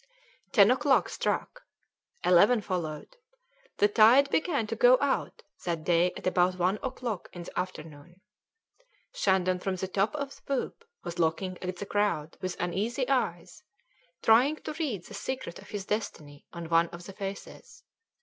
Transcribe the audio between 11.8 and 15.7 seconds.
crowd with uneasy eyes, trying to read the secret of